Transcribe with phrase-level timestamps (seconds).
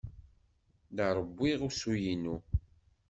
[0.95, 2.37] La rewwiɣ usu-inu.